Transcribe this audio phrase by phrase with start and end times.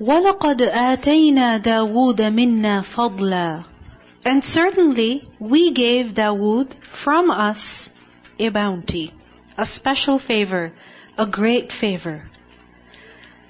[0.00, 3.64] وَلَقَدْ آتَيْنَا دَاوُودَ مِنَّا فَضْلًا
[4.24, 7.92] And certainly we gave Dawood from us
[8.38, 9.12] a bounty,
[9.56, 10.72] a special favor,
[11.16, 12.28] a great favor.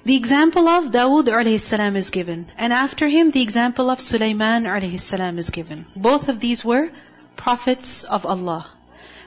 [0.04, 2.50] The example of Dawood alayhi salam is given.
[2.58, 5.86] And after him, the example of Sulaiman alayhi salam is given.
[5.96, 6.90] Both of these were
[7.36, 8.66] prophets of Allah.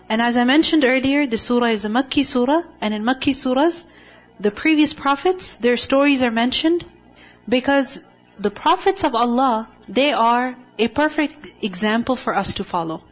[0.07, 3.85] And as I mentioned earlier, the surah is a Makki surah, and in Makki surahs,
[4.39, 6.85] the previous prophets, their stories are mentioned,
[7.48, 8.00] because
[8.38, 13.02] the prophets of Allah, they are a perfect example for us to follow.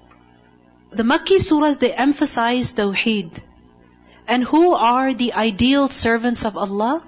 [0.92, 3.38] The Makki surahs, they emphasize Tawheed.
[4.26, 7.02] And who are the ideal servants of Allah?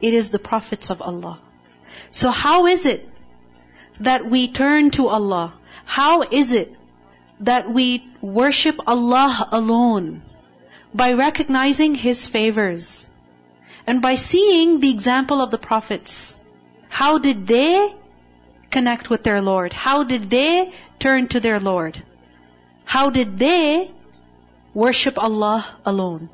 [0.00, 1.40] It is the prophets of Allah.
[2.10, 3.08] So how is it
[4.00, 5.54] that we turn to Allah?
[5.84, 6.74] How is it
[7.40, 10.22] that we worship Allah alone?
[10.94, 13.10] By recognizing His favors.
[13.87, 16.35] And by seeing the example of the prophets.
[16.89, 17.93] How did they
[18.69, 19.73] connect with their Lord?
[19.73, 22.01] How did they turn to their Lord?
[22.85, 23.91] How did they
[24.73, 26.29] worship Allah alone?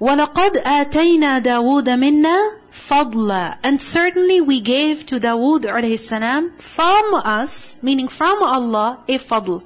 [0.00, 7.78] وَلَقَدْ آتَيْنَا دَاوُودَ مِنَّا فَضْلًا And certainly we gave to Dawood alayhi salam from us,
[7.82, 9.62] meaning from Allah, a fadl.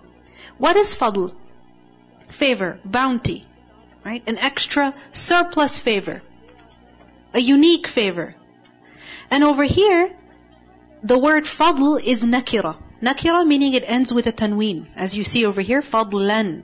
[0.58, 1.34] What is fadl?
[2.28, 3.46] Favor, bounty,
[4.04, 4.22] right?
[4.26, 6.20] An extra surplus favor.
[7.33, 8.35] A unique favor.
[9.29, 10.11] And over here,
[11.03, 12.75] the word fadl is nakira.
[13.01, 14.87] Nakira meaning it ends with a tanween.
[14.95, 16.63] As you see over here, fadlan.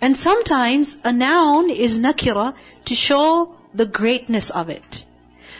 [0.00, 2.54] And sometimes a noun is nakira
[2.86, 5.04] to show the greatness of it.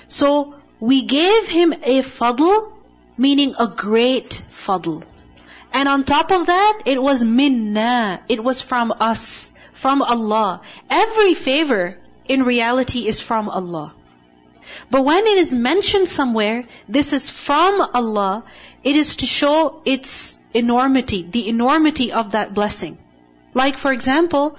[0.09, 2.73] So we gave him a fadl,
[3.17, 5.05] meaning a great fadl.
[5.73, 8.23] And on top of that, it was minna.
[8.29, 10.63] It was from us, from Allah.
[10.89, 13.95] Every favor in reality is from Allah.
[14.90, 18.44] But when it is mentioned somewhere, this is from Allah,
[18.84, 22.98] it is to show its enormity, the enormity of that blessing.
[23.54, 24.58] Like for example,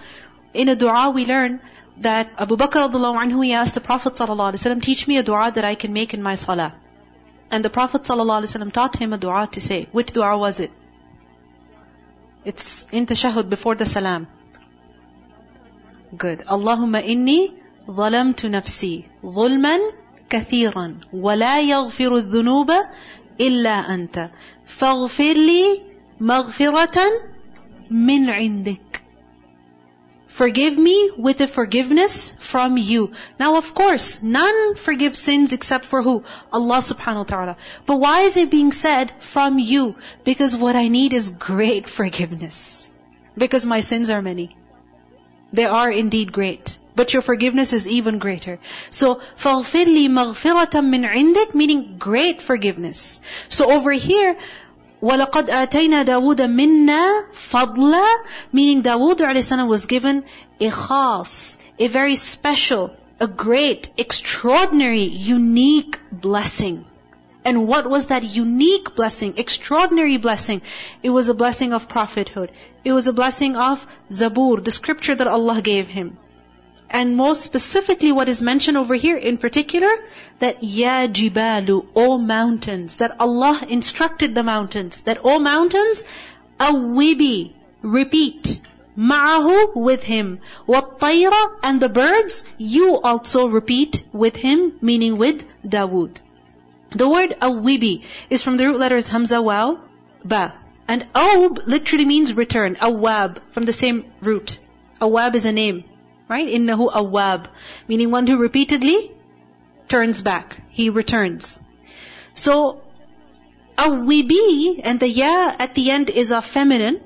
[0.55, 1.61] in a dua we learn
[1.99, 5.75] that Abu Bakr anhu, he asked the Prophet ﷺ, teach me a dua that I
[5.75, 6.75] can make in my salah.
[7.51, 9.89] And the Prophet ﷺ taught him a dua to say.
[9.93, 10.71] Which dua was it?
[12.45, 14.27] It's in tashahud before the salam.
[16.17, 16.41] Good.
[16.41, 17.59] Allahumma inni
[17.89, 19.79] ظلمت نفسي ظلما
[20.31, 22.71] كثيرا ولا يغفر الذنوب
[23.41, 24.31] إلا أنت
[24.67, 25.83] فاغفر لي
[26.21, 26.99] مغفرة
[27.91, 29.03] من عندك
[30.33, 33.13] Forgive me with a forgiveness from you.
[33.39, 36.25] Now of course, none forgive sins except for who?
[36.51, 37.57] Allah subhanahu wa ta'ala.
[37.85, 39.95] But why is it being said from you?
[40.25, 42.91] Because what I need is great forgiveness.
[43.37, 44.57] Because my sins are many.
[45.53, 46.79] They are indeed great.
[46.97, 48.59] But your forgiveness is even greater.
[48.91, 53.21] So, فَغْفِرْ لِي مَغْفِرَةً مِّنْ عِنْدِكَ Meaning great forgiveness.
[53.49, 54.37] So over here,
[55.03, 58.07] وَلَقَدْ آتَيْنَا دَاوُودَ مِنَّا فَضْلًا
[58.53, 59.51] Meaning Dawood a.s.
[59.67, 60.25] was given
[60.61, 66.85] a khas, a very special, a great, extraordinary, unique blessing.
[67.45, 70.63] And what was that unique blessing, extraordinary blessing?
[71.03, 72.53] It was a blessing of prophethood.
[72.85, 76.19] It was a blessing of Zabur, the scripture that Allah gave him.
[76.90, 79.90] And most specifically what is mentioned over here in particular,
[80.40, 86.06] that Ya Jibalu, O mountains, that Allah instructed the mountains, that O mountains,
[86.60, 88.62] awibi, repeat,
[88.98, 96.22] ma'ahu, with him, wattayra, and the birds, you also repeat with him, meaning with Dawood.
[96.96, 99.78] The word awibi is from the root letters Hamza, Waw,
[100.24, 100.54] Ba.
[100.88, 104.58] And awb literally means return, awab, from the same root.
[105.02, 105.84] Awab is a name.
[106.30, 106.48] Right?
[106.48, 107.48] Innahu awwab.
[107.88, 109.12] Meaning one who repeatedly
[109.88, 110.62] turns back.
[110.70, 111.62] He returns.
[112.34, 112.82] So,
[113.78, 117.00] awwibi, and the ya at the end is a feminine.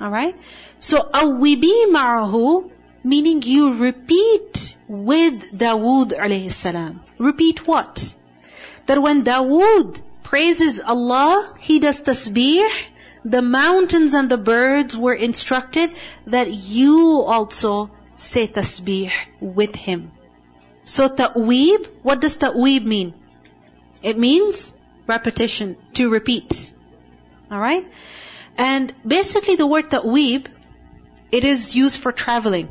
[0.00, 0.36] Alright?
[0.78, 2.70] So, awwibi ma'ahu,
[3.02, 7.02] meaning you repeat with Dawood alayhi salam.
[7.18, 8.14] Repeat what?
[8.86, 12.68] That when Dawood praises Allah, he does tasbih,
[13.24, 15.90] the mountains and the birds were instructed
[16.26, 17.90] that you also
[18.20, 20.12] say tasbih with him.
[20.84, 23.14] So ta'weeb, what does ta'weeb mean?
[24.02, 24.74] It means
[25.06, 26.72] repetition, to repeat.
[27.50, 27.86] Alright?
[28.56, 30.46] And basically the word ta'weeb,
[31.32, 32.68] it is used for traveling.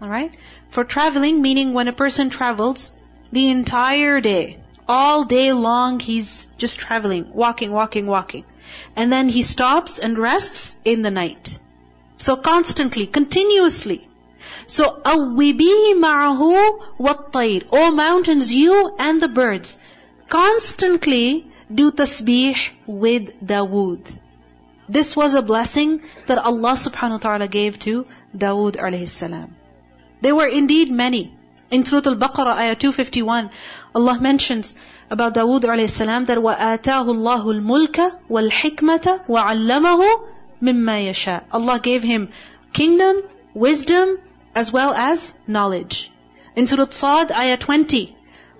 [0.00, 0.32] Alright?
[0.70, 2.92] For traveling, meaning when a person travels
[3.32, 8.44] the entire day, all day long he's just traveling, walking, walking, walking.
[8.94, 11.58] And then he stops and rests in the night.
[12.16, 14.08] So constantly, continuously.
[14.67, 16.39] So, أَوِّبِي مَعَهُ
[16.99, 19.77] وَالطَّيْرِ O mountains, you and the birds.
[20.31, 21.45] constantly
[21.79, 22.55] do tasbih
[22.87, 24.11] with Dawood.
[24.87, 28.05] This was a blessing that Allah subhanahu wa ta'ala gave to
[28.43, 29.55] Dawood alayhi salam.
[30.21, 31.35] There were indeed many.
[31.69, 33.49] In Surah Al-Baqarah, ayah 251,
[33.95, 34.75] Allah mentions
[35.09, 40.01] about Dawood alayhi salam that وَآتَاهُ اللَّهُ الْمُلْكَ وَالْحِكْمَةَ وَعَلَّمَهُ
[40.61, 42.29] مِمَّا يَشَاءُ Allah gave him
[42.71, 43.23] kingdom,
[43.53, 44.17] wisdom,
[44.55, 46.11] as well as knowledge.
[46.55, 48.15] In Surah Sad, ayah 20,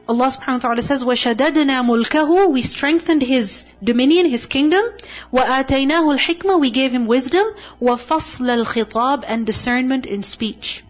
[0.07, 4.83] Allah subhanahu wa ta'ala says, وَشَدَدْنَا مُلْكَهُ We strengthened His dominion, His kingdom.
[5.31, 7.45] وَآتَيْنَاهُ الْحِكْمَةِ We gave Him wisdom.
[7.81, 10.83] وَفَصْلَ الْخِطَابِ And discernment in speech.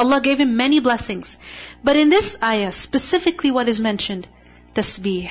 [0.00, 1.36] Allah gave him many blessings.
[1.84, 4.26] But in this ayah, specifically what is mentioned?
[4.74, 5.28] Tasbih.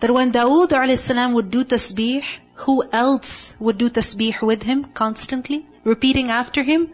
[0.00, 1.32] That when Dawood a.s.
[1.32, 2.24] would do tasbih,
[2.64, 5.66] who else would do tasbih with him constantly?
[5.84, 6.92] Repeating after him?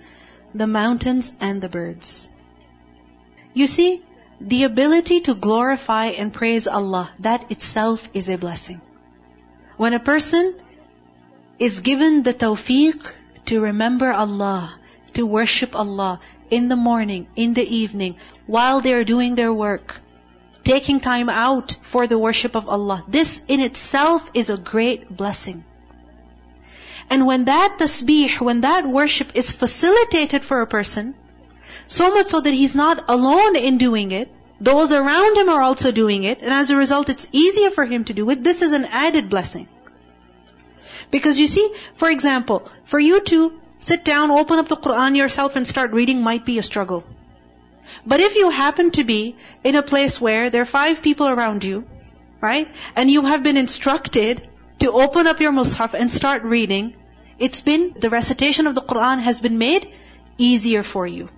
[0.58, 2.32] The mountains and the birds.
[3.54, 4.02] You see,
[4.42, 8.82] the ability to glorify and praise Allah, that itself is a blessing.
[9.78, 10.56] When a person
[11.60, 13.14] is given the tawfiq
[13.46, 14.74] to remember Allah,
[15.14, 18.16] to worship Allah in the morning, in the evening,
[18.48, 20.02] while they are doing their work,
[20.64, 25.64] taking time out for the worship of Allah, this in itself is a great blessing.
[27.10, 31.16] And when that tasbih, when that worship is facilitated for a person,
[31.88, 34.30] so much so that he's not alone in doing it.
[34.60, 36.42] Those around him are also doing it.
[36.42, 38.44] And as a result, it's easier for him to do it.
[38.44, 39.68] This is an added blessing.
[41.12, 45.56] Because you see, for example, for you to sit down, open up the Quran yourself
[45.56, 47.06] and start reading might be a struggle.
[48.06, 51.64] But if you happen to be in a place where there are five people around
[51.64, 51.86] you,
[52.42, 52.68] right?
[52.96, 54.48] And you have been instructed
[54.80, 56.94] to open up your mushaf and start reading,
[57.40, 59.94] it's been, the recitation of the Quran has been made
[60.38, 61.30] easier for you.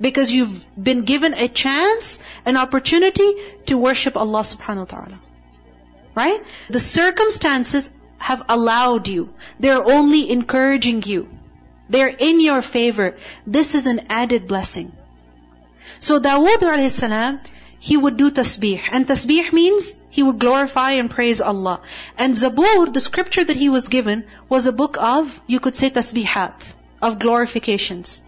[0.00, 3.32] Because you've been given a chance, an opportunity
[3.66, 5.20] to worship Allah subhanahu wa ta'ala.
[6.14, 6.42] Right?
[6.70, 9.34] The circumstances have allowed you.
[9.58, 11.28] They're only encouraging you.
[11.88, 13.18] They're in your favor.
[13.46, 14.92] This is an added blessing.
[15.98, 17.40] So Dawood alayhi salam,
[17.80, 18.80] he would do tasbih.
[18.92, 21.80] And tasbih means he would glorify and praise Allah.
[22.16, 25.90] And Zabur, the scripture that he was given, was a book of, you could say
[25.90, 28.22] tasbihat, of glorifications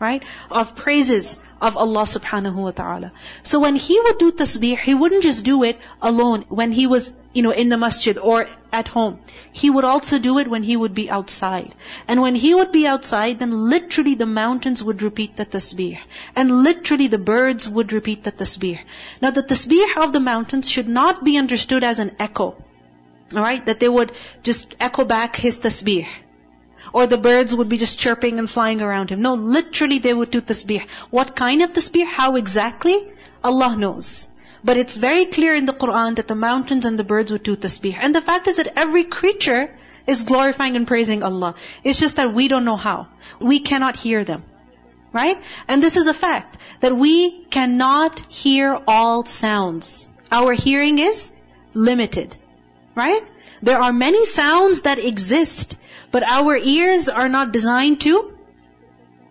[0.00, 0.24] right?
[0.50, 3.12] Of praises of Allah subhanahu wa ta'ala.
[3.42, 7.12] So when he would do tasbih, he wouldn't just do it alone when he was,
[7.34, 9.18] you know, in the masjid or at home.
[9.52, 11.74] He would also do it when he would be outside.
[12.08, 15.98] And when he would be outside, then literally the mountains would repeat the tasbih.
[16.34, 18.80] And literally the birds would repeat the tasbih.
[19.20, 22.56] Now the tasbih of the mountains should not be understood as an echo.
[23.34, 23.66] Alright?
[23.66, 24.12] That they would
[24.42, 26.06] just echo back his tasbih.
[26.92, 29.22] Or the birds would be just chirping and flying around him.
[29.22, 30.88] No, literally they would do tasbih.
[31.10, 32.06] What kind of tasbih?
[32.06, 32.96] How exactly?
[33.42, 34.28] Allah knows.
[34.62, 37.56] But it's very clear in the Quran that the mountains and the birds would do
[37.56, 37.96] tasbih.
[37.98, 39.70] And the fact is that every creature
[40.06, 41.54] is glorifying and praising Allah.
[41.84, 43.08] It's just that we don't know how.
[43.38, 44.44] We cannot hear them.
[45.12, 45.42] Right?
[45.66, 50.08] And this is a fact, that we cannot hear all sounds.
[50.30, 51.32] Our hearing is
[51.74, 52.36] limited.
[52.94, 53.22] Right?
[53.62, 55.76] There are many sounds that exist,
[56.11, 58.37] but our ears are not designed to,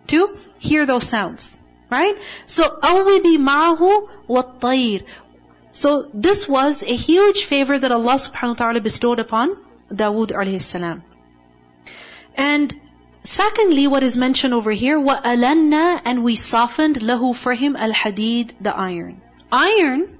[0.07, 1.59] to hear those sounds.
[1.89, 2.17] Right?
[2.45, 5.03] So, أَوِّدِ مَعَهُ وَالطَّيْرِ
[5.71, 9.55] So, this was a huge favor that Allah subhanahu wa ta'ala bestowed upon
[9.91, 11.03] Dawood alayhi salam.
[12.35, 12.75] And
[13.23, 18.75] secondly, what is mentioned over here, وَأَلَنَّا And we softened lahu for him al-hadid, the
[18.75, 19.21] iron.
[19.51, 20.18] Iron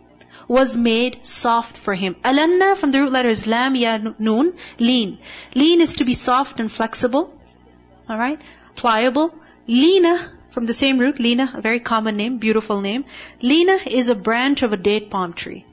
[0.50, 2.16] was made soft for him.
[2.24, 5.18] Alanna from the root letters lam, ya, noon, lean.
[5.54, 7.32] Lean is to be soft and flexible.
[8.10, 8.40] Alright?
[8.74, 9.32] Pliable.
[9.68, 10.16] Lina,
[10.50, 13.04] from the same root, Lina, a very common name, beautiful name.
[13.40, 15.64] Lina is a branch of a date palm tree.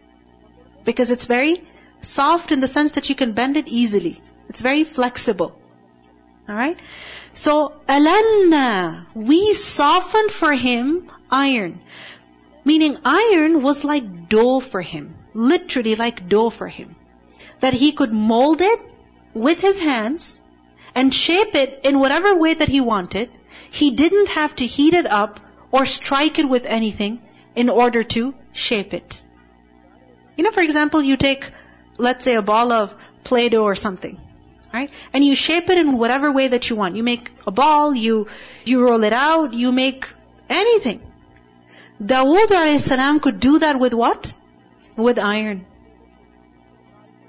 [0.86, 1.64] Because it's very
[2.02, 4.22] soft in the sense that you can bend it easily.
[4.48, 5.60] It's very flexible.
[6.48, 6.78] Alright?
[7.34, 11.80] So, alanna, we softened for him iron.
[12.68, 15.16] Meaning iron was like dough for him.
[15.34, 16.98] Literally like dough for him.
[17.62, 18.82] That he could mold it
[19.34, 20.42] with his hands
[20.94, 23.30] and shape it in whatever way that he wanted.
[23.72, 25.40] He didn't have to heat it up
[25.72, 27.22] or strike it with anything
[27.56, 29.22] in order to shape it.
[30.36, 31.50] You know, for example, you take,
[31.98, 34.20] let's say, a ball of Play-Doh or something,
[34.74, 34.92] right?
[35.14, 36.98] And you shape it in whatever way that you want.
[36.98, 38.28] You make a ball, you,
[38.66, 40.14] you roll it out, you make
[40.50, 41.07] anything.
[42.02, 43.20] Dawood a.s.
[43.22, 44.34] could do that with what?
[44.96, 45.66] With iron.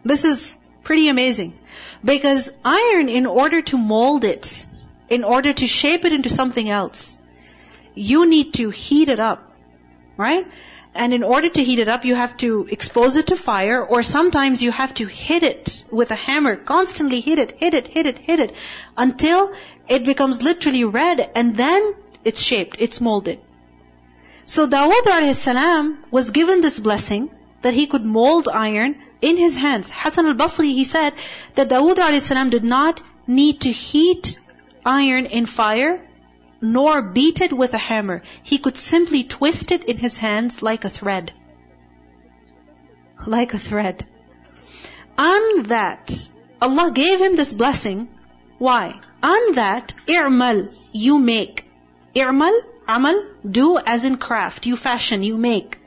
[0.05, 1.59] This is pretty amazing.
[2.05, 4.67] Because iron, in order to mold it,
[5.09, 7.19] in order to shape it into something else,
[7.95, 9.53] you need to heat it up.
[10.17, 10.47] Right?
[10.95, 14.03] And in order to heat it up, you have to expose it to fire, or
[14.03, 18.07] sometimes you have to hit it with a hammer, constantly hit it, hit it, hit
[18.07, 18.55] it, hit it,
[18.97, 19.53] until
[19.89, 21.95] it becomes literally red, and then
[22.25, 23.41] it's shaped, it's molded.
[24.49, 27.29] So Dawood salam was given this blessing
[27.61, 29.91] that he could mold iron in his hands.
[29.95, 31.13] Hassan al-Basri, he said
[31.55, 34.39] that Dawood salam did not need to heat
[34.87, 36.01] iron in fire,
[36.63, 38.23] nor beat it with a hammer.
[38.43, 41.31] He could simply twist it in his hands like a thread.
[43.27, 44.07] Like a thread.
[45.19, 46.11] On that,
[46.63, 48.09] Allah gave him this blessing.
[48.57, 48.99] Why?
[49.23, 51.67] On that, i'mal, you make.
[52.17, 54.67] I'mal, amal, do as in craft.
[54.67, 55.79] You fashion, you make.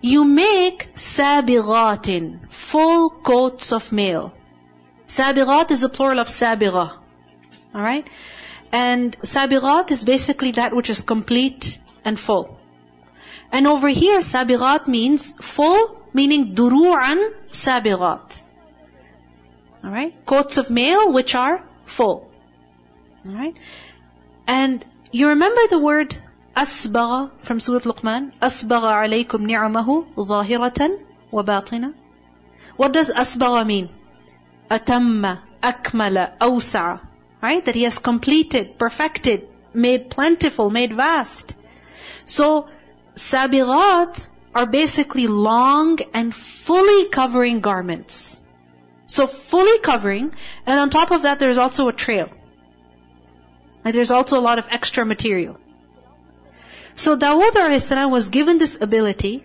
[0.00, 4.34] You make sabighatin, full coats of mail.
[5.06, 6.98] Sabighat is a plural of sabigha.
[7.74, 8.10] Alright?
[8.72, 12.58] And sabighat is basically that which is complete and full.
[13.52, 18.42] And over here, sabighat means full, meaning duru'an sabighat.
[19.84, 20.26] Alright?
[20.26, 22.30] Coats of mail which are full.
[23.26, 23.56] Alright?
[24.46, 24.84] And
[25.14, 26.16] you remember the word
[26.56, 28.32] asbagha from Surah Luqman?
[28.40, 30.98] Alaykum ni'amahu zahiratan
[31.30, 31.94] wa batina.
[32.76, 33.90] What does asbagha mean?
[34.70, 37.00] Atamma, akmala, awsa'a.
[37.40, 37.64] Right?
[37.64, 41.54] That he has completed, perfected, made plentiful, made vast.
[42.24, 42.68] So,
[43.14, 48.40] sabighat are basically long and fully covering garments.
[49.06, 50.32] So fully covering,
[50.66, 52.30] and on top of that there's also a trail.
[53.84, 55.58] And there's also a lot of extra material.
[56.94, 59.44] So Dawood salam was given this ability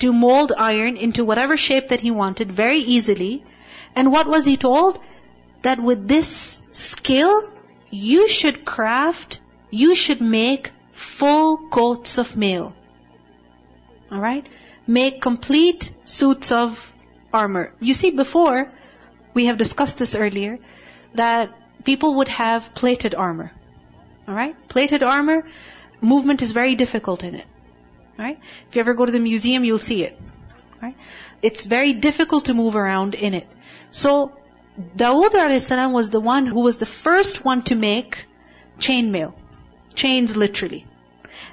[0.00, 3.44] to mold iron into whatever shape that he wanted very easily.
[3.94, 4.98] And what was he told?
[5.62, 7.50] That with this skill,
[7.90, 9.40] you should craft,
[9.70, 12.74] you should make full coats of mail.
[14.10, 14.46] Alright?
[14.86, 16.92] Make complete suits of
[17.32, 17.72] armor.
[17.80, 18.70] You see, before,
[19.34, 20.58] we have discussed this earlier,
[21.14, 21.50] that
[21.84, 23.52] people would have plated armor.
[24.28, 24.68] Alright?
[24.68, 25.44] Plated armor,
[26.00, 27.46] movement is very difficult in it.
[28.18, 28.38] Right?
[28.68, 30.18] If you ever go to the museum, you'll see it.
[30.82, 30.96] Right?
[31.42, 33.46] It's very difficult to move around in it.
[33.90, 34.32] So,
[34.96, 38.26] Dawood was the one who was the first one to make
[38.78, 39.34] chainmail.
[39.94, 40.86] Chains literally.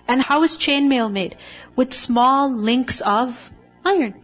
[0.08, 1.38] And how is chainmail made?
[1.76, 3.50] With small links of
[3.86, 4.16] iron.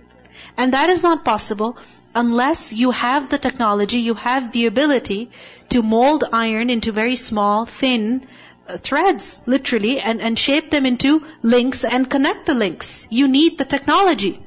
[0.57, 1.77] And that is not possible
[2.14, 5.30] unless you have the technology, you have the ability
[5.70, 8.26] to mold iron into very small, thin
[8.68, 13.06] uh, threads, literally, and, and shape them into links and connect the links.
[13.10, 14.42] You need the technology.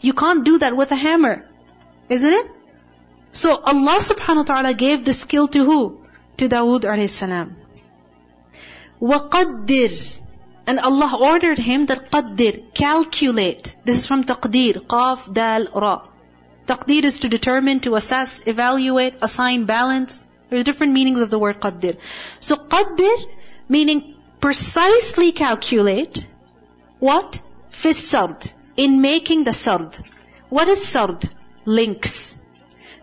[0.00, 1.48] You can't do that with a hammer.
[2.08, 2.50] Isn't it?
[3.32, 6.00] So Allah subhanahu wa ta'ala gave the skill to who?
[6.38, 7.56] To Dawood alayhi salam.
[9.00, 10.20] وَقَدِّرْ
[10.66, 13.76] And Allah ordered him that qaddir, calculate.
[13.84, 16.02] This is from taqdir, qaf, dal, ra.
[16.67, 20.25] Taqdir is to determine, to assess, evaluate, assign balance.
[20.49, 21.97] There's different meanings of the word qaddir.
[22.39, 23.25] So qaddir,
[23.67, 26.27] meaning precisely calculate
[27.01, 27.41] what?
[27.71, 28.53] Fissard.
[28.77, 29.97] In making the sard.
[30.49, 31.27] What is sard?
[31.65, 32.37] Links.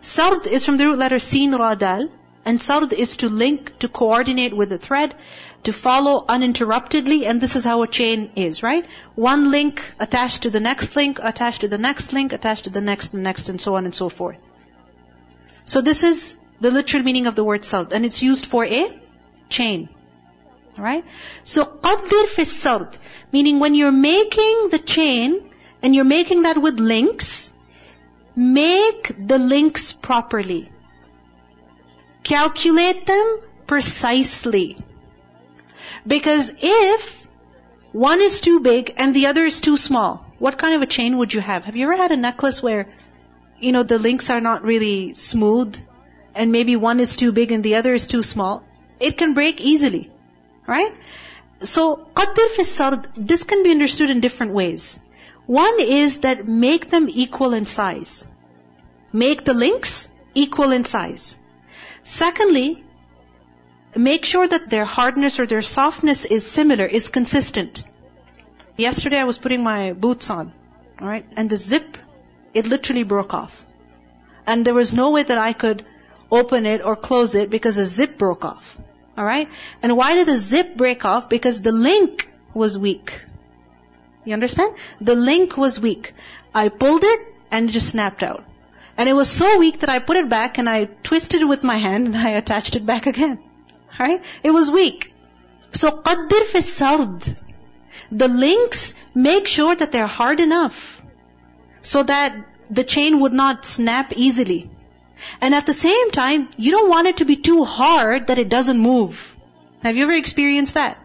[0.01, 2.09] Sard is from the root letter sin ra dal.
[2.45, 5.17] And sard is to link, to coordinate with the thread,
[5.65, 8.87] to follow uninterruptedly, and this is how a chain is, right?
[9.15, 12.81] One link attached to the next link, attached to the next link, attached to the
[12.81, 14.39] next and next, and so on and so forth.
[15.65, 19.01] So this is the literal meaning of the word sard, and it's used for a
[19.49, 19.89] chain.
[20.79, 21.05] Alright?
[21.45, 22.97] So قدر fi السرد,
[23.33, 25.51] meaning when you're making the chain,
[25.83, 27.53] and you're making that with links,
[28.35, 30.71] make the links properly.
[32.23, 34.79] Calculate them precisely.
[36.09, 37.27] Because if
[37.93, 41.19] one is too big and the other is too small, what kind of a chain
[41.19, 41.67] would you have?
[41.67, 42.89] Have you ever had a necklace where,
[43.61, 45.79] you know, the links are not really smooth
[46.35, 48.65] and maybe one is too big and the other is too small?
[48.99, 50.11] It can break easily.
[50.67, 50.95] Right?
[51.63, 54.99] So, qaddir fi sard, this can be understood in different ways.
[55.47, 58.27] One is that make them equal in size.
[59.13, 61.37] Make the links equal in size.
[62.05, 62.85] Secondly,
[63.97, 67.85] make sure that their hardness or their softness is similar, is consistent.
[68.77, 70.53] Yesterday I was putting my boots on,
[71.01, 71.99] alright, and the zip,
[72.55, 73.65] it literally broke off.
[74.47, 75.85] And there was no way that I could
[76.31, 78.77] open it or close it because the zip broke off.
[79.17, 79.49] Alright?
[79.83, 81.29] And why did the zip break off?
[81.29, 83.25] Because the link was weak.
[84.25, 84.77] You understand?
[85.01, 86.15] The link was weak.
[86.55, 88.45] I pulled it and it just snapped out.
[88.97, 91.63] And it was so weak that I put it back and I twisted it with
[91.63, 93.39] my hand and I attached it back again.
[94.00, 94.24] Alright?
[94.44, 95.14] It was weak.
[95.72, 97.38] So, قدر في السرد.
[98.12, 101.02] The links, make sure that they're hard enough
[101.82, 102.36] so that
[102.70, 104.70] the chain would not snap easily.
[105.42, 108.50] And at the same time, you don't want it to be too hard that it
[108.50, 109.36] doesn't move.
[109.84, 110.98] Have you ever experienced that?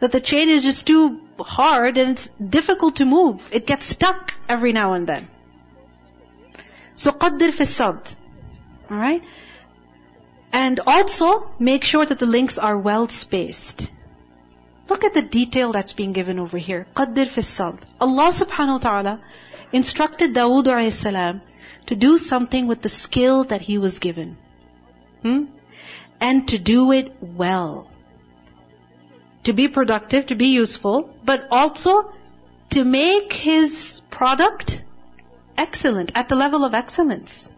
[0.00, 3.48] That the chain is just too hard and it's difficult to move.
[3.52, 5.28] It gets stuck every now and then.
[6.96, 8.16] So قدر في الصد.
[8.90, 9.22] Alright?
[10.52, 13.90] And also, make sure that the links are well spaced.
[14.88, 16.86] Look at the detail that's being given over here.
[16.94, 17.80] قدر في الصد.
[18.00, 19.20] Allah subhanahu wa ta'ala
[19.72, 21.40] instructed Dawood alayhi salam
[21.86, 24.36] to do something with the skill that he was given.
[25.22, 25.44] Hmm?
[26.20, 27.90] And to do it well.
[29.44, 32.12] To be productive, to be useful, but also
[32.70, 34.82] to make his product
[35.56, 37.50] excellent, at the level of excellence.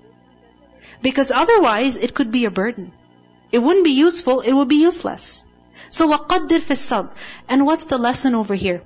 [1.02, 2.92] Because otherwise it could be a burden.
[3.50, 5.44] It wouldn't be useful, it would be useless.
[5.90, 7.10] So وَقَدِّرْ فِي الصَّبْرِ
[7.48, 8.82] And what's the lesson over here?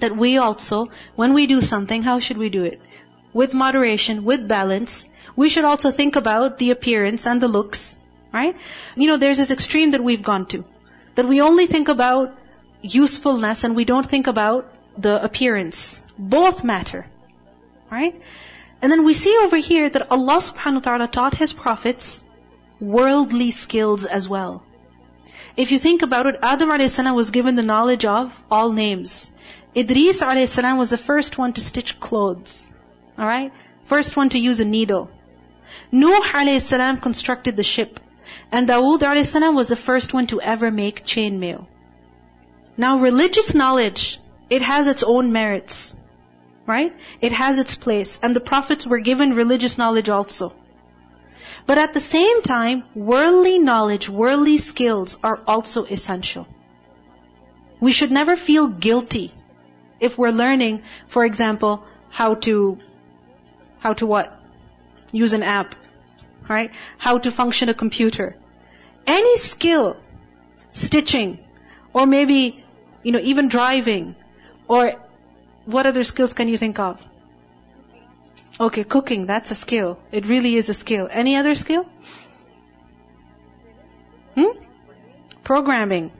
[0.00, 2.80] That we also, when we do something, how should we do it?
[3.36, 5.06] with moderation, with balance.
[5.36, 7.98] We should also think about the appearance and the looks,
[8.32, 8.56] right?
[8.96, 10.64] You know, there's this extreme that we've gone to.
[11.16, 12.34] That we only think about
[12.80, 16.02] usefulness and we don't think about the appearance.
[16.18, 17.04] Both matter.
[17.90, 18.22] Right?
[18.81, 22.23] And then we see over here that Allah subhanahu wa ta'ala taught His prophets
[22.79, 24.63] worldly skills as well.
[25.55, 26.97] If you think about it, Adam a.s.
[26.97, 29.29] was given the knowledge of all names.
[29.75, 30.57] Idris a.s.
[30.57, 32.67] was the first one to stitch clothes.
[33.19, 33.53] Alright?
[33.85, 35.09] First one to use a needle.
[35.91, 37.99] Nuh alayhi constructed the ship.
[38.51, 41.67] And Dawood alayhi was the first one to ever make chainmail.
[42.77, 44.19] Now religious knowledge,
[44.49, 45.95] it has its own merits.
[46.65, 46.93] Right?
[47.19, 48.19] It has its place.
[48.21, 50.53] And the prophets were given religious knowledge also.
[51.65, 56.47] But at the same time, worldly knowledge, worldly skills are also essential.
[57.79, 59.33] We should never feel guilty
[59.99, 62.77] if we're learning, for example, how to
[63.79, 64.39] how to what?
[65.11, 65.75] Use an app.
[66.47, 66.71] Right?
[66.97, 68.35] How to function a computer.
[69.07, 69.97] Any skill,
[70.71, 71.39] stitching,
[71.93, 72.63] or maybe,
[73.03, 74.15] you know, even driving,
[74.67, 74.95] or
[75.65, 77.01] what other skills can you think of?
[78.59, 79.99] Okay, cooking, that's a skill.
[80.11, 81.07] It really is a skill.
[81.09, 81.87] Any other skill?
[84.35, 84.57] Hmm?
[85.43, 86.11] Programming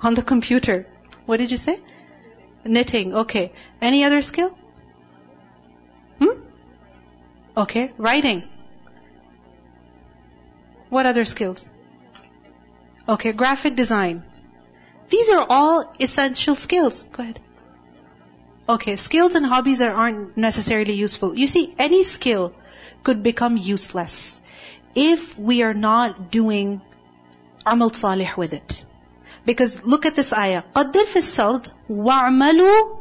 [0.00, 0.86] on the computer.
[1.26, 1.80] What did you say?
[2.64, 3.52] Knitting, okay.
[3.80, 4.56] Any other skill?
[6.18, 6.40] Hmm?
[7.56, 8.44] Okay, writing.
[10.88, 11.66] What other skills?
[13.08, 14.22] Okay, graphic design.
[15.08, 17.04] These are all essential skills.
[17.12, 17.40] Go ahead.
[18.69, 21.37] Okay, skills and hobbies that aren't necessarily useful.
[21.37, 22.53] You see, any skill
[23.03, 24.41] could become useless
[24.93, 26.81] if we are not doing
[27.65, 28.83] amal salih with it.
[29.45, 30.63] Because look at this ayah.
[30.75, 32.97] قَدِّرْ فِي السَّرْضِ وَاعْمَلُوا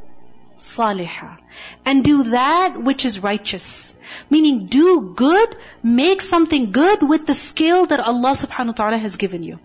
[0.59, 1.39] صالحا.
[1.85, 3.95] And do that which is righteous.
[4.31, 9.17] Meaning do good, make something good with the skill that Allah subhanahu wa ta'ala has
[9.17, 9.59] given you.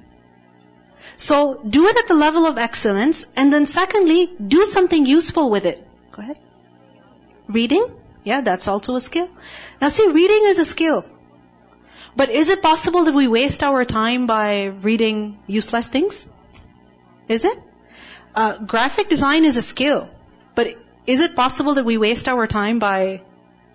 [1.15, 5.65] So do it at the level of excellence, and then secondly, do something useful with
[5.65, 5.84] it.
[6.16, 6.38] Go ahead.
[7.46, 7.86] Reading?
[8.24, 9.28] Yeah, that's also a skill.
[9.80, 11.04] Now see, reading is a skill.
[12.16, 16.26] But is it possible that we waste our time by reading useless things?
[17.28, 17.58] Is it?
[18.34, 20.08] Uh, graphic design is a skill.
[20.54, 20.76] But
[21.06, 23.20] is it possible that we waste our time by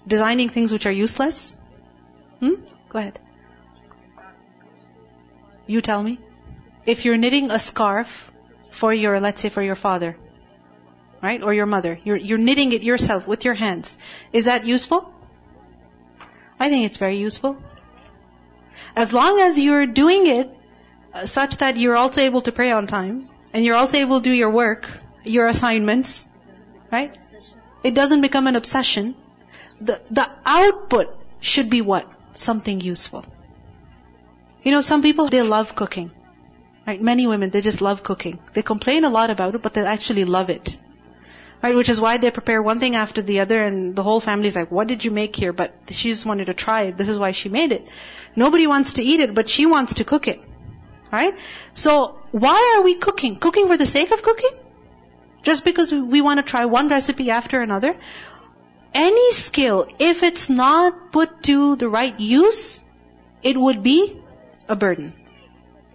[0.08, 1.56] designing things which are useless?
[2.40, 2.56] Hmm?
[2.90, 3.20] Go ahead.
[5.68, 6.18] You tell me.
[6.88, 8.32] If you're knitting a scarf
[8.72, 10.18] for your, let's say for your father,
[11.22, 11.42] right?
[11.42, 12.00] Or your mother.
[12.04, 13.98] You're, you're knitting it yourself with your hands.
[14.32, 15.14] Is that useful?
[16.60, 17.58] I think it's very useful.
[18.96, 20.50] As long as you're doing it
[21.14, 24.24] uh, such that you're also able to pray on time, and you're also able to
[24.24, 24.90] do your work,
[25.24, 26.28] your assignments,
[26.92, 27.18] Right?
[27.84, 29.16] It doesn't become an obsession.
[29.80, 32.08] The, the output should be what?
[32.34, 33.26] Something useful.
[34.64, 36.12] You know, some people, they love cooking.
[36.86, 37.02] Right?
[37.02, 38.40] Many women, they just love cooking.
[38.54, 40.78] They complain a lot about it, but they actually love it.
[41.63, 41.75] Right?
[41.75, 44.57] Which is why they prepare one thing after the other and the whole family is
[44.57, 45.53] like, what did you make here?
[45.53, 46.97] But she just wanted to try it.
[46.97, 47.87] This is why she made it.
[48.37, 50.41] Nobody wants to eat it, but she wants to cook it.
[51.11, 51.35] Right?
[51.73, 53.37] So, why are we cooking?
[53.37, 54.51] Cooking for the sake of cooking?
[55.43, 57.97] Just because we want to try one recipe after another.
[58.93, 62.83] Any skill, if it's not put to the right use,
[63.43, 64.21] it would be
[64.69, 65.15] a burden.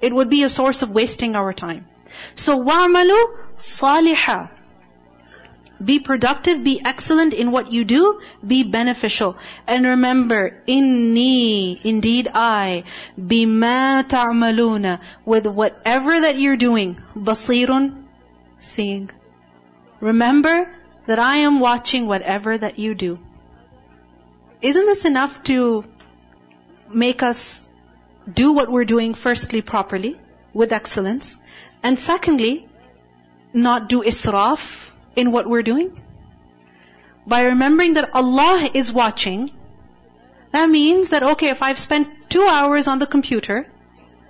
[0.02, 1.88] It would be a source of wasting our time.
[2.36, 4.50] So, وَعْمَلُوا صَالِحًا
[5.85, 9.37] be productive, be excellent in what you do, be beneficial.
[9.67, 12.85] And remember, inni, indeed I,
[13.21, 18.05] bima ta'maluna, with whatever that you're doing, basirun,
[18.59, 19.11] seeing.
[20.01, 20.75] remember
[21.07, 23.19] that I am watching whatever that you do.
[24.62, 25.85] Isn't this enough to
[26.89, 27.69] make us
[28.41, 30.19] do what we're doing firstly properly,
[30.53, 31.41] with excellence,
[31.83, 32.69] and secondly,
[33.53, 36.00] not do israf in what we're doing?
[37.26, 39.50] By remembering that Allah is watching,
[40.52, 43.66] that means that okay, if I've spent two hours on the computer,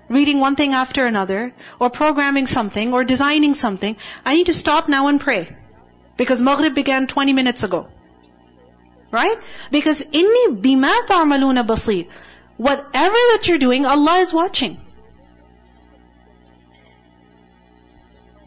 [0.08, 4.88] reading one thing after another, or programming something, or designing something, I need to stop
[4.88, 5.54] now and pray.
[6.16, 7.88] Because Maghrib began 20 minutes ago.
[9.10, 9.38] Right?
[9.70, 12.08] Because inni bima ta'maluna basir.
[12.56, 14.80] Whatever that you're doing, Allah is watching.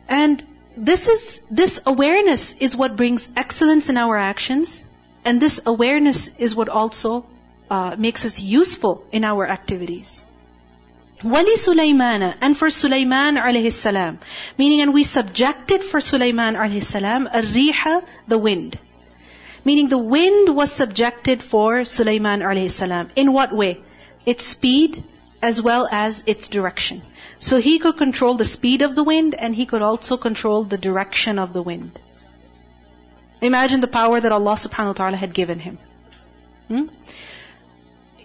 [0.07, 0.43] And
[0.85, 4.85] this is, this awareness is what brings excellence in our actions.
[5.25, 7.25] And this awareness is what also
[7.69, 10.25] uh, makes us useful in our activities.
[11.23, 14.19] Wali Sulaymana and for Sulaiman alayhi salam.
[14.57, 18.79] Meaning, and we subjected for Sulaiman alayhi salam a riha, the wind.
[19.65, 23.09] Meaning the wind was subjected for Sulaiman alayhi salam.
[23.17, 23.81] In what way?
[24.25, 25.03] Its speed
[25.41, 27.01] as well as its direction.
[27.37, 30.77] So he could control the speed of the wind and he could also control the
[30.77, 31.97] direction of the wind.
[33.41, 35.77] Imagine the power that Allah subhanahu wa ta'ala had given him.
[36.67, 36.87] Hmm?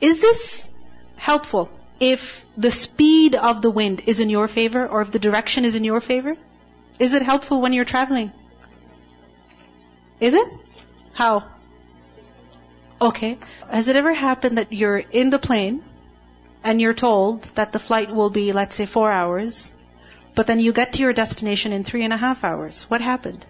[0.01, 0.71] Is this
[1.17, 1.71] helpful?
[2.01, 5.77] if the speed of the wind is in your favor or if the direction is
[5.77, 6.37] in your favor?
[6.99, 8.33] Is it helpful when you're traveling?
[10.21, 10.49] Is it?
[11.12, 11.47] How?
[13.01, 13.38] Okay.
[13.71, 15.83] Has it ever happened that you're in the plane
[16.64, 19.70] and you're told that the flight will be, let's say, four hours,
[20.35, 22.85] but then you get to your destination in three and a half hours?
[22.85, 23.44] What happened?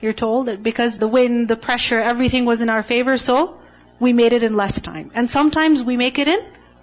[0.00, 3.58] You're told that because the wind, the pressure, everything was in our favor, so
[3.98, 5.10] we made it in less time.
[5.14, 6.40] And sometimes we make it in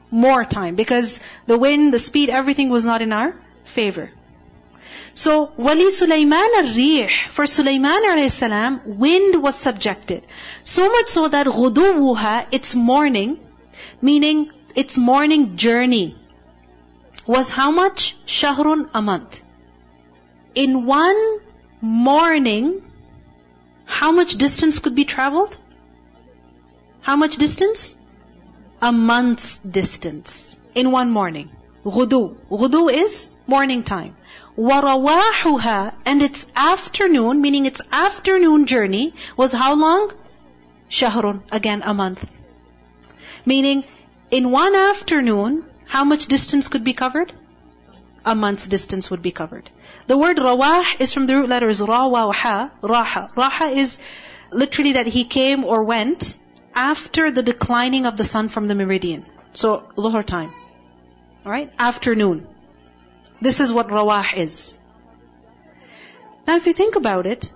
[0.10, 4.10] more time because the wind, the speed, everything was not in our favor.
[5.16, 10.26] So, Wali Sulaiman al-Rih, for Sulaiman alayhi wind was subjected.
[10.64, 13.40] So much so that ghuduwuha, its morning,
[14.02, 16.17] meaning its morning journey,
[17.27, 18.17] was how much?
[18.27, 19.43] Shahrun, a month.
[20.55, 21.41] In one
[21.81, 22.83] morning,
[23.85, 25.57] how much distance could be traveled?
[27.01, 27.97] How much distance?
[28.81, 31.51] a month's distance in one morning.
[31.85, 32.37] Ghudu.
[32.49, 34.17] Ghudu is morning time.
[34.57, 40.13] وَرَوَاحُهَا And its afternoon, meaning its afternoon journey, was how long?
[40.91, 41.43] Shahrun.
[41.51, 42.25] Again, a month.
[43.45, 43.85] Meaning,
[44.32, 47.32] in one afternoon, how much distance could be covered?
[48.26, 49.70] A month's distance would be covered.
[50.08, 53.34] The word rawah is from the root letters ra wa ha, raha.
[53.34, 54.00] Raha is
[54.52, 56.38] literally that he came or went
[56.74, 59.26] after the declining of the sun from the meridian.
[59.54, 60.54] So, Dhuhr time.
[61.46, 61.72] Alright?
[61.78, 62.48] Afternoon.
[63.42, 64.78] This is what rawah is.
[66.48, 67.52] Now if you think about it,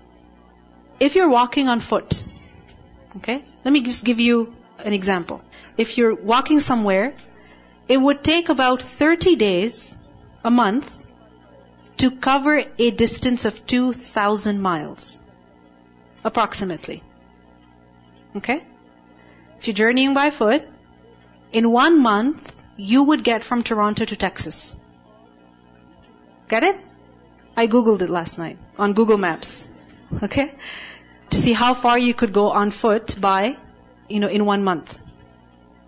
[0.99, 2.23] if you're walking on foot,
[3.17, 3.43] okay?
[3.63, 5.41] Let me just give you an example.
[5.77, 7.15] If you're walking somewhere,
[7.87, 9.97] it would take about 30 days,
[10.43, 11.03] a month,
[11.97, 15.19] to cover a distance of 2,000 miles.
[16.23, 17.03] Approximately.
[18.35, 18.63] Okay?
[19.59, 20.67] If you're journeying by foot,
[21.51, 24.75] in one month, you would get from Toronto to Texas.
[26.47, 26.79] Get it?
[27.55, 29.67] I googled it last night on Google Maps.
[30.21, 30.53] Okay?
[31.31, 33.57] To see how far you could go on foot by,
[34.07, 34.99] you know, in one month.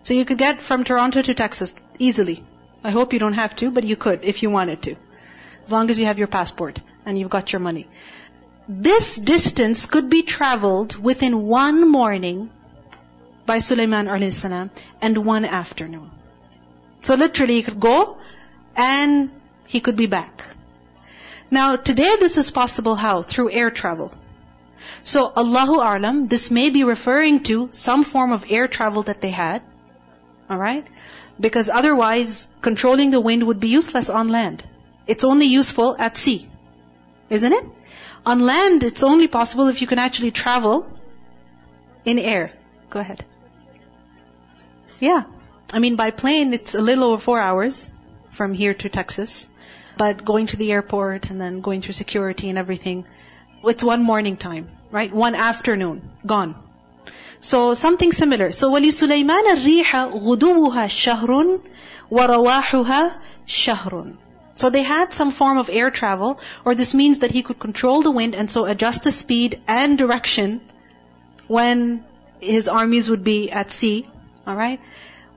[0.03, 2.43] So you could get from Toronto to Texas easily.
[2.83, 4.95] I hope you don't have to, but you could if you wanted to.
[5.63, 7.87] As long as you have your passport and you've got your money.
[8.67, 12.49] This distance could be traveled within one morning
[13.45, 16.11] by Sulaiman alayhi salam and one afternoon.
[17.01, 18.17] So literally he could go
[18.75, 19.31] and
[19.65, 20.43] he could be back.
[21.51, 23.21] Now today this is possible how?
[23.23, 24.13] Through air travel.
[25.03, 29.31] So Allahu A'lam, this may be referring to some form of air travel that they
[29.31, 29.63] had.
[30.49, 30.87] Alright?
[31.39, 34.65] Because otherwise, controlling the wind would be useless on land.
[35.07, 36.49] It's only useful at sea.
[37.29, 37.65] Isn't it?
[38.25, 40.87] On land, it's only possible if you can actually travel
[42.03, 42.51] in air.
[42.89, 43.23] Go ahead.
[44.99, 45.23] Yeah.
[45.71, 47.89] I mean, by plane, it's a little over four hours
[48.31, 49.47] from here to Texas.
[49.97, 53.05] But going to the airport and then going through security and everything,
[53.63, 55.13] it's one morning time, right?
[55.13, 56.55] One afternoon, gone.
[57.40, 58.52] So something similar.
[58.52, 59.90] So وَلِسُلَيْمَانَ الرِّيحَ
[60.22, 61.60] غُدُوُّهَا شَهْرٌ
[62.10, 64.16] وَرَوَاحُهَا شَهْرٌ
[64.56, 68.02] So they had some form of air travel, or this means that he could control
[68.02, 70.60] the wind and so adjust the speed and direction
[71.46, 72.04] when
[72.40, 74.08] his armies would be at sea.
[74.46, 74.80] Alright?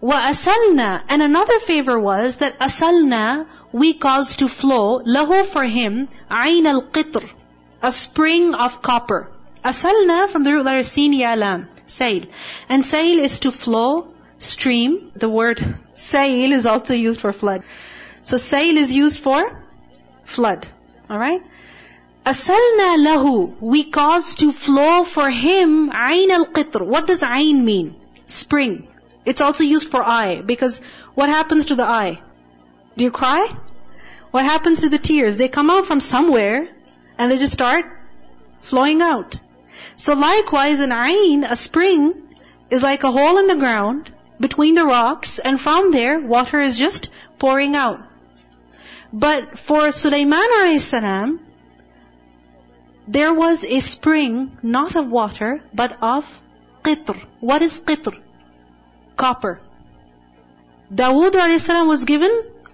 [0.01, 6.63] وَأَسَلْنَا And another favor was that أَسَلْنَا we caused to flow lahu for him عَيْنَ
[6.63, 7.29] الْقِطْرِ
[7.81, 9.29] a spring of copper.
[9.63, 12.26] Asalna from the root letter sin ya lam, sail.
[12.68, 15.12] And sail is to flow, stream.
[15.14, 15.62] The word
[15.94, 17.62] sail is also used for flood.
[18.22, 19.40] So sail is used for
[20.24, 20.66] flood.
[21.10, 21.42] Alright?
[22.24, 26.86] Asalna lahu, we cause to flow for him ayn al-qitr.
[26.86, 27.96] What does ayn mean?
[28.26, 28.86] Spring.
[29.24, 30.80] It's also used for eye, because
[31.14, 32.20] what happens to the eye?
[32.96, 33.46] Do you cry?
[34.30, 35.36] What happens to the tears?
[35.36, 36.68] They come out from somewhere,
[37.18, 37.84] and they just start
[38.62, 39.40] flowing out.
[39.96, 42.14] So likewise, an ayn, a spring,
[42.70, 46.78] is like a hole in the ground between the rocks, and from there, water is
[46.78, 48.00] just pouring out.
[49.12, 50.94] But for Sulaiman a.s.,
[53.06, 56.40] there was a spring, not of water, but of
[56.82, 57.20] qitr.
[57.40, 58.18] What is qitr?
[59.16, 59.60] Copper.
[60.94, 61.68] Dawood a.s.
[61.68, 62.32] was given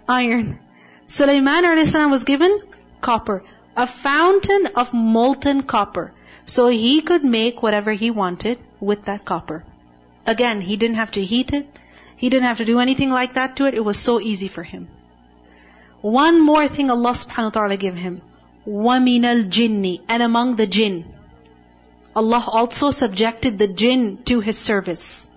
[0.08, 0.58] iron.
[1.06, 1.94] Sulaiman a.s.
[1.94, 2.60] was given
[3.00, 3.42] copper.
[3.76, 6.12] A fountain of molten copper.
[6.47, 9.63] So he could make whatever he wanted with that copper.
[10.25, 11.67] Again, he didn't have to heat it.
[12.17, 13.73] He didn't have to do anything like that to it.
[13.73, 14.87] It was so easy for him.
[16.01, 18.21] One more thing Allah subhanahu wa ta'ala gave him.
[18.67, 21.05] وَمِنَ الْجِنِّ And among the jinn.
[22.15, 25.27] Allah also subjected the jinn to His service.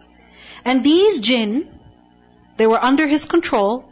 [0.65, 1.69] And these jinn,
[2.57, 3.89] they were under His control.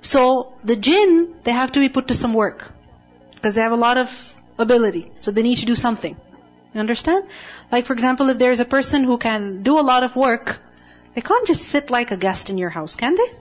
[0.00, 2.72] So the jinn, they have to be put to some work.
[3.34, 5.12] Because they have a lot of ability.
[5.18, 6.16] So they need to do something.
[6.73, 7.25] You understand?
[7.71, 10.59] Like for example, if there's a person who can do a lot of work,
[11.13, 13.31] they can't just sit like a guest in your house, can they?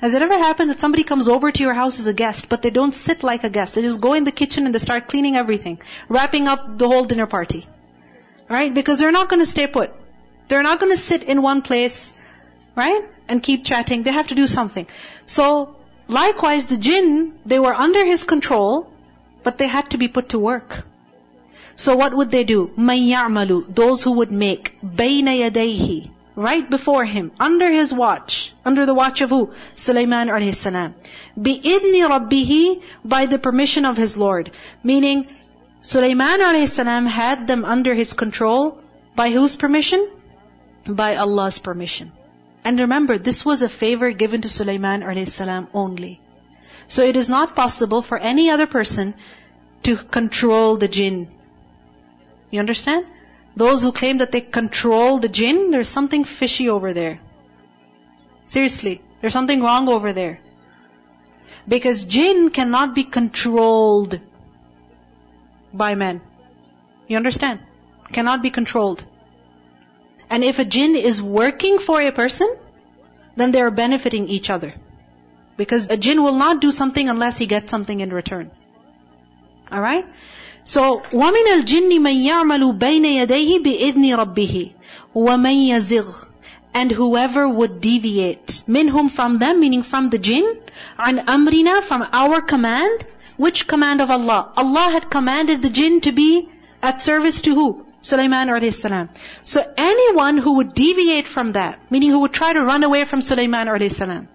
[0.00, 2.60] Has it ever happened that somebody comes over to your house as a guest, but
[2.60, 3.74] they don't sit like a guest?
[3.74, 7.04] They just go in the kitchen and they start cleaning everything, wrapping up the whole
[7.04, 7.66] dinner party.
[8.48, 8.72] Right?
[8.72, 9.94] Because they're not to stay put.
[10.48, 12.12] They're not to sit in one place,
[12.76, 13.04] right?
[13.26, 14.02] And keep chatting.
[14.02, 14.86] They have to do something.
[15.24, 15.76] So,
[16.08, 18.92] likewise, the jinn, they were under his control,
[19.42, 20.86] but they had to be put to work.
[21.75, 22.71] So what would they do?
[22.77, 28.85] مَن يَعْمَلُ Those who would make بَيْنَ يَدَيْهِ right before him, under his watch, under
[28.85, 29.53] the watch of who?
[29.75, 30.95] Sulaiman alayhi salam.
[31.37, 34.51] بِإِذْنِ رَبِّهِ By the permission of his Lord.
[34.83, 35.27] Meaning,
[35.81, 38.79] Sulaiman alayhi salam had them under his control
[39.15, 40.09] by whose permission?
[40.87, 42.11] By Allah's permission.
[42.63, 46.21] And remember, this was a favor given to Sulaiman alayhi salam only.
[46.87, 49.13] So it is not possible for any other person
[49.83, 51.27] to control the jinn.
[52.50, 53.06] you understand?
[53.56, 57.20] Those who claim that they control the jinn, there's something fishy over there.
[58.46, 60.40] Seriously, there's something wrong over there.
[61.66, 64.20] Because jinn cannot be controlled
[65.72, 66.20] by men.
[67.08, 67.60] You understand?
[68.12, 69.04] Cannot be controlled.
[70.30, 72.54] And if a jinn is working for a person,
[73.36, 74.74] then they are benefiting each other.
[75.56, 78.50] Because a jinn will not do something unless he gets something in return.
[79.72, 80.06] Alright?
[80.65, 84.73] So, وَمِنَ الْجِنِّ مَنْ يَعْمَلُ بَيْنَ يَدَيْهِ بِإِذْنِ رَبِّهِ
[85.15, 86.25] وَمَنْ يَزِغْ
[86.73, 90.61] And whoever would deviate, minhum from them, meaning from the jinn,
[90.99, 93.05] عَنْ أَمْرِنَا from our command,
[93.37, 94.53] which command of Allah?
[94.55, 96.47] Allah had commanded the jinn to be
[96.81, 97.85] at service to who?
[98.01, 99.09] Sulaiman alayhi salam.
[99.43, 103.21] So anyone who would deviate from that, meaning who would try to run away from
[103.21, 104.27] Sulaiman alayhi salam,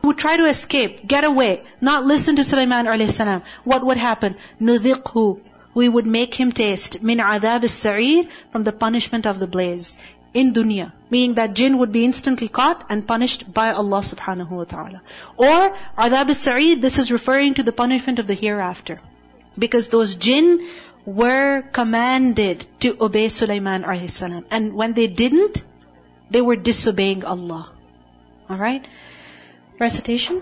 [0.00, 3.96] who would try to escape, get away, not listen to Sulaiman alayhi salam, what would
[3.96, 4.36] happen?
[4.60, 5.40] نُذِقْهُ
[5.73, 9.97] we would make him taste min adab as-sa'ir from the punishment of the blaze
[10.33, 10.91] in dunya.
[11.09, 15.01] Meaning that jinn would be instantly caught and punished by Allah subhanahu wa ta'ala.
[15.37, 19.01] Or adab as-sa'ir, this is referring to the punishment of the hereafter.
[19.57, 20.69] Because those jinn
[21.05, 24.45] were commanded to obey Sulaiman alayhi salam.
[24.51, 25.63] And when they didn't,
[26.29, 27.69] they were disobeying Allah.
[28.49, 28.87] Alright?
[29.79, 30.41] Recitation?